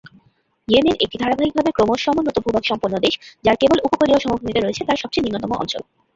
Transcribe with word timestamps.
Yemen 0.67 0.95
একটি 0.99 1.17
ধারাবাহিকভাবে 1.17 1.71
ক্রমশ 1.71 1.99
সমুন্নত 2.05 2.37
ভূভাগ 2.39 2.63
সম্পন্ন 2.67 2.95
দেশ 3.05 3.13
যার 3.45 3.59
কেবল 3.61 3.77
উপকূলীয় 3.87 4.19
সমভূমিতে 4.19 4.59
রয়েছে 4.59 4.81
তার 4.87 5.01
সবচেয়ে 5.01 5.25
নিম্নতম 5.25 5.51
অঞ্চল। 5.55 5.81